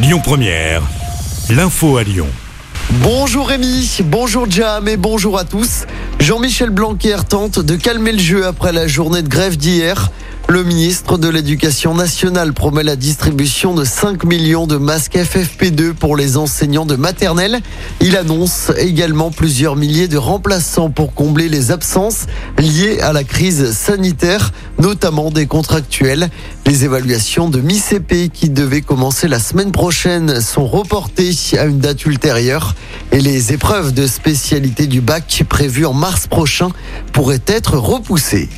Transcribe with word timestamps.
Lyon 0.00 0.20
Première, 0.22 0.82
l'info 1.50 1.96
à 1.96 2.04
Lyon. 2.04 2.28
Bonjour 3.02 3.48
Rémi, 3.48 3.98
bonjour 4.04 4.48
Jam 4.48 4.86
et 4.86 4.96
bonjour 4.96 5.36
à 5.36 5.42
tous. 5.42 5.86
Jean-Michel 6.20 6.70
Blanquer 6.70 7.16
tente 7.28 7.58
de 7.58 7.74
calmer 7.74 8.12
le 8.12 8.20
jeu 8.20 8.46
après 8.46 8.72
la 8.72 8.86
journée 8.86 9.22
de 9.22 9.28
grève 9.28 9.56
d'hier. 9.56 10.12
Le 10.50 10.64
ministre 10.64 11.18
de 11.18 11.28
l'Éducation 11.28 11.94
nationale 11.94 12.54
promet 12.54 12.82
la 12.82 12.96
distribution 12.96 13.74
de 13.74 13.84
5 13.84 14.24
millions 14.24 14.66
de 14.66 14.78
masques 14.78 15.16
FFP2 15.16 15.92
pour 15.92 16.16
les 16.16 16.38
enseignants 16.38 16.86
de 16.86 16.96
maternelle. 16.96 17.60
Il 18.00 18.16
annonce 18.16 18.72
également 18.78 19.30
plusieurs 19.30 19.76
milliers 19.76 20.08
de 20.08 20.16
remplaçants 20.16 20.88
pour 20.88 21.12
combler 21.12 21.50
les 21.50 21.70
absences 21.70 22.28
liées 22.56 22.98
à 23.00 23.12
la 23.12 23.24
crise 23.24 23.72
sanitaire, 23.72 24.54
notamment 24.78 25.30
des 25.30 25.46
contractuels. 25.46 26.30
Les 26.64 26.86
évaluations 26.86 27.50
de 27.50 27.60
mi-CP 27.60 28.30
qui 28.30 28.48
devaient 28.48 28.80
commencer 28.80 29.28
la 29.28 29.40
semaine 29.40 29.70
prochaine 29.70 30.40
sont 30.40 30.66
reportées 30.66 31.36
à 31.58 31.66
une 31.66 31.78
date 31.78 32.06
ultérieure 32.06 32.74
et 33.12 33.20
les 33.20 33.52
épreuves 33.52 33.92
de 33.92 34.06
spécialité 34.06 34.86
du 34.86 35.02
bac 35.02 35.44
prévues 35.46 35.84
en 35.84 35.92
mars 35.92 36.26
prochain 36.26 36.70
pourraient 37.12 37.44
être 37.46 37.76
repoussées. 37.76 38.48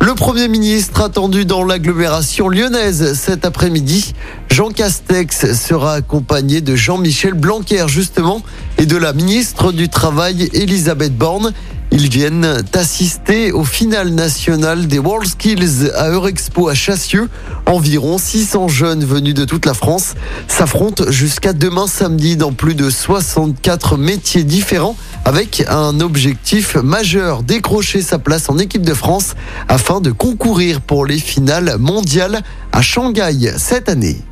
Le 0.00 0.14
Premier 0.14 0.46
ministre 0.46 1.02
attendu 1.02 1.44
dans 1.44 1.64
l'agglomération 1.64 2.48
lyonnaise 2.48 3.14
cet 3.14 3.44
après-midi. 3.44 4.14
Jean 4.48 4.70
Castex 4.70 5.52
sera 5.54 5.94
accompagné 5.94 6.60
de 6.60 6.76
Jean-Michel 6.76 7.34
Blanquer 7.34 7.84
justement 7.88 8.42
et 8.78 8.86
de 8.86 8.96
la 8.96 9.12
ministre 9.12 9.72
du 9.72 9.88
Travail 9.88 10.48
Elisabeth 10.52 11.16
Borne. 11.16 11.52
Ils 11.90 12.10
viennent 12.10 12.62
assister 12.74 13.50
au 13.50 13.64
final 13.64 14.10
national 14.10 14.86
des 14.86 14.98
WorldSkills 14.98 15.90
à 15.94 16.10
Eurexpo 16.10 16.68
à 16.68 16.74
Chassieux. 16.74 17.28
Environ 17.66 18.18
600 18.18 18.68
jeunes 18.68 19.04
venus 19.04 19.34
de 19.34 19.44
toute 19.44 19.64
la 19.64 19.74
France 19.74 20.14
s'affrontent 20.48 21.04
jusqu'à 21.08 21.52
demain 21.52 21.86
samedi 21.86 22.36
dans 22.36 22.52
plus 22.52 22.74
de 22.74 22.90
64 22.90 23.96
métiers 23.96 24.44
différents 24.44 24.96
avec 25.24 25.64
un 25.68 26.00
objectif 26.00 26.76
majeur, 26.76 27.42
décrocher 27.42 28.02
sa 28.02 28.18
place 28.18 28.48
en 28.48 28.58
équipe 28.58 28.82
de 28.82 28.94
France 28.94 29.34
afin 29.68 30.00
de 30.00 30.10
concourir 30.10 30.80
pour 30.80 31.06
les 31.06 31.18
finales 31.18 31.76
mondiales 31.78 32.42
à 32.72 32.82
Shanghai 32.82 33.52
cette 33.56 33.88
année. 33.88 34.22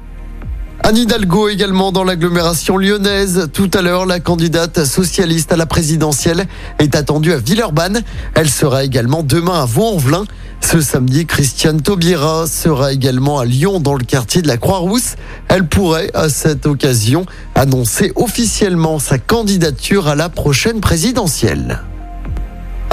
Anne 0.82 0.98
Hidalgo 0.98 1.48
également 1.48 1.90
dans 1.90 2.04
l'agglomération 2.04 2.76
lyonnaise. 2.76 3.48
Tout 3.52 3.70
à 3.74 3.82
l'heure, 3.82 4.06
la 4.06 4.20
candidate 4.20 4.84
socialiste 4.84 5.52
à 5.52 5.56
la 5.56 5.66
présidentielle 5.66 6.46
est 6.78 6.94
attendue 6.94 7.32
à 7.32 7.38
Villeurbanne. 7.38 8.02
Elle 8.34 8.48
sera 8.48 8.84
également 8.84 9.22
demain 9.22 9.62
à 9.62 9.64
Vaux-en-Velin. 9.64 10.24
Ce 10.60 10.80
samedi, 10.80 11.26
Christiane 11.26 11.82
Taubira 11.82 12.46
sera 12.46 12.92
également 12.92 13.38
à 13.38 13.44
Lyon 13.44 13.80
dans 13.80 13.94
le 13.94 14.04
quartier 14.04 14.42
de 14.42 14.48
la 14.48 14.58
Croix-Rousse. 14.58 15.16
Elle 15.48 15.66
pourrait 15.66 16.10
à 16.14 16.28
cette 16.28 16.66
occasion 16.66 17.26
annoncer 17.54 18.12
officiellement 18.14 18.98
sa 18.98 19.18
candidature 19.18 20.06
à 20.06 20.14
la 20.14 20.28
prochaine 20.28 20.80
présidentielle. 20.80 21.80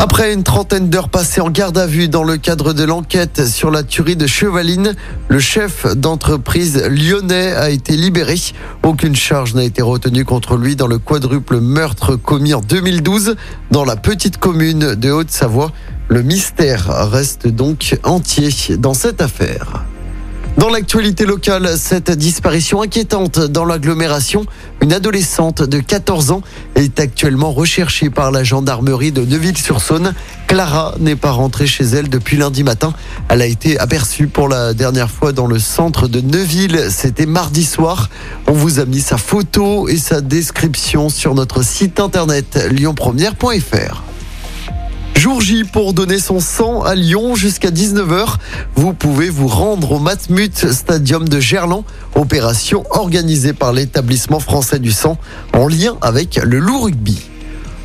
Après 0.04 0.34
une 0.34 0.44
trentaine 0.44 0.90
d'heures 0.90 1.08
passées 1.08 1.40
en 1.40 1.50
garde 1.50 1.78
à 1.78 1.88
vue 1.88 2.10
dans 2.10 2.26
le 2.26 2.36
cadre 2.36 2.74
de 2.74 2.84
l'enquête 2.84 3.48
sur 3.48 3.72
la 3.72 3.84
tuerie 3.84 4.18
de 4.18 4.28
Chevaline, 4.28 4.96
le 5.30 5.40
chef 5.40 5.88
d'entreprise 5.96 6.84
lyonnais 6.90 7.54
a 7.54 7.70
été 7.70 7.96
libéré. 7.96 8.36
Aucune 8.84 9.16
charge 9.16 9.56
n'a 9.56 9.64
été 9.64 9.82
retenue 9.82 10.26
contre 10.26 10.58
lui 10.58 10.76
dans 10.76 10.88
le 10.88 10.98
quadruple 10.98 11.62
meurtre 11.62 12.18
commis 12.18 12.54
en 12.54 12.60
2012 12.60 13.38
dans 13.72 13.86
la 13.86 13.96
petite 13.96 14.40
commune 14.40 14.96
de 14.96 15.10
Haute-Savoie. 15.10 15.72
Le 16.10 16.22
mystère 16.22 17.10
reste 17.10 17.48
donc 17.48 17.98
entier 18.04 18.50
dans 18.78 18.94
cette 18.94 19.22
affaire. 19.22 19.86
Dans 20.58 20.70
l'actualité 20.70 21.26
locale, 21.26 21.78
cette 21.78 22.12
disparition 22.12 22.82
inquiétante 22.82 23.40
dans 23.40 23.66
l'agglomération, 23.66 24.46
une 24.82 24.94
adolescente 24.94 25.64
de 25.64 25.80
14 25.80 26.30
ans 26.32 26.42
est 26.76 27.00
actuellement 27.00 27.52
recherchée 27.52 28.12
par 28.12 28.32
la 28.32 28.44
gendarmerie 28.44 29.12
de 29.12 29.26
Neuville-sur-Saône. 29.26 30.14
Clara 30.48 30.94
n'est 31.00 31.16
pas 31.16 31.32
rentrée 31.32 31.66
chez 31.66 31.84
elle 31.84 32.08
depuis 32.08 32.38
lundi 32.38 32.64
matin. 32.64 32.94
Elle 33.30 33.42
a 33.42 33.48
été 33.48 33.80
aperçue 33.80 34.28
pour 34.28 34.48
la 34.48 34.76
dernière 34.76 35.10
fois 35.10 35.32
dans 35.32 35.48
le 35.48 35.58
centre 35.58 36.08
de 36.08 36.22
Neuville. 36.22 36.88
C'était 36.92 37.26
mardi 37.26 37.66
soir. 37.66 38.10
On 38.48 38.54
vous 38.54 38.80
a 38.80 38.86
mis 38.86 39.02
sa 39.02 39.18
photo 39.18 39.88
et 39.90 39.98
sa 39.98 40.22
description 40.22 41.10
sur 41.10 41.34
notre 41.34 41.64
site 41.64 42.00
internet 42.00 42.70
lyonpremière.fr. 42.72 44.13
Jour 45.24 45.40
J 45.40 45.64
pour 45.64 45.94
donner 45.94 46.20
son 46.20 46.42
sang 46.42 46.84
à 46.84 46.96
Lyon 46.96 47.36
jusqu'à 47.36 47.70
19h. 47.70 48.26
Vous 48.76 48.92
pouvez 48.92 49.30
vous 49.30 49.48
rendre 49.48 49.94
au 49.94 50.00
Matmut 50.00 50.70
Stadium 50.70 51.30
de 51.30 51.40
Gerland, 51.40 51.86
opération 52.16 52.84
organisée 52.90 53.54
par 53.54 53.72
l'établissement 53.72 54.42
français 54.42 54.80
du 54.80 54.92
sang 54.92 55.18
en 55.54 55.70
lien 55.70 55.96
avec 56.02 56.42
le 56.44 56.60
loup 56.60 56.82
rugby. 56.82 57.22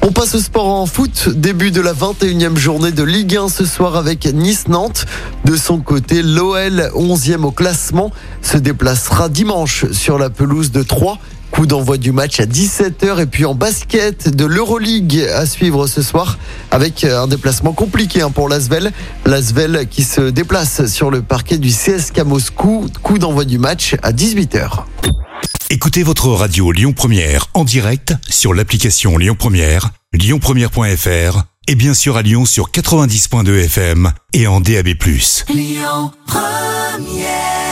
On 0.03 0.10
passe 0.10 0.34
au 0.34 0.41
sport 0.41 0.66
en 0.66 0.87
foot, 0.87 1.28
début 1.28 1.71
de 1.71 1.81
la 1.81 1.93
21e 1.93 2.56
journée 2.56 2.91
de 2.91 3.04
Ligue 3.04 3.37
1 3.37 3.49
ce 3.49 3.65
soir 3.65 3.94
avec 3.94 4.26
Nice-Nantes. 4.26 5.06
De 5.44 5.55
son 5.55 5.78
côté, 5.78 6.22
l'OL, 6.22 6.91
11e 6.97 7.44
au 7.44 7.53
classement, 7.53 8.10
se 8.43 8.59
déplacera 8.59 9.28
dimanche 9.28 9.87
sur 9.93 10.19
la 10.19 10.28
pelouse 10.28 10.72
de 10.72 10.82
Troyes. 10.82 11.19
Coup 11.58 11.66
d'envoi 11.66 11.96
du 11.98 12.12
match 12.12 12.38
à 12.38 12.46
17h 12.46 13.20
et 13.20 13.26
puis 13.26 13.44
en 13.44 13.52
basket 13.52 14.28
de 14.28 14.44
l'Euroleague 14.44 15.26
à 15.34 15.44
suivre 15.44 15.88
ce 15.88 16.02
soir 16.02 16.38
avec 16.70 17.02
un 17.02 17.26
déplacement 17.26 17.72
compliqué 17.72 18.22
hein, 18.22 18.30
pour 18.30 18.48
l'Asvel. 18.48 18.92
L'Asvel 19.26 19.88
qui 19.91 20.04
se 20.04 20.20
déplace 20.20 20.86
sur 20.86 21.10
le 21.10 21.20
parquet 21.20 21.58
du 21.58 21.70
CSK 21.70 22.20
Moscou. 22.20 22.86
Coup 23.02 23.19
d'envoi 23.19 23.44
du 23.44 23.58
match 23.58 23.96
à 24.04 24.12
18h. 24.12 24.84
Écoutez 25.69 26.04
votre 26.04 26.28
radio 26.28 26.70
Lyon 26.70 26.92
Première 26.92 27.48
en 27.54 27.64
direct 27.64 28.14
sur 28.28 28.54
l'application 28.54 29.19
Lyon 29.19 29.34
Première, 29.36 29.90
lyonpremière.fr 30.12 31.42
et 31.66 31.75
bien 31.75 31.94
sûr 31.94 32.16
à 32.16 32.22
Lyon 32.22 32.44
sur 32.44 32.70
90.2 32.70 33.64
FM 33.64 34.12
et 34.32 34.46
en 34.46 34.60
DAB+. 34.60 34.90
Lyon 35.48 36.12
Première 36.25 37.68